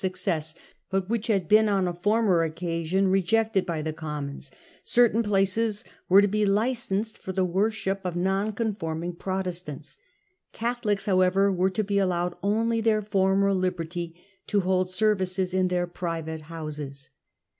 1 0.01 0.07
99 0.09 0.13
success, 0.15 0.55
but 0.89 1.07
which 1.09 1.27
ha< 1.27 1.33
i 1.35 1.37
been 1.37 1.69
on 1.69 1.87
a 1.87 1.93
former 1.93 2.41
occasion 2.41 3.07
rejected 3.09 3.67
by 3.67 3.83
the 3.83 3.93
Commons, 3.93 4.49
cerlain 4.83 5.23
places 5.23 5.85
were 6.09 6.23
to 6.23 6.27
be 6.27 6.43
licensed 6.43 7.19
for 7.19 7.31
the 7.31 7.45
worship 7.45 8.01
of 8.03 8.15
nonconforming 8.15 9.13
Protestants. 9.13 9.99
Catholics 10.53 11.05
however 11.05 11.51
were 11.51 11.69
to 11.69 11.83
be 11.83 11.99
allowed 11.99 12.35
only 12.41 12.81
their 12.81 13.03
former 13.03 13.53
liberty 13.53 14.15
to 14.47 14.61
hold 14.61 14.89
service 14.89 15.37
in 15.53 15.67
their 15.67 15.85
private 15.85 16.41
houses. 16.49 17.11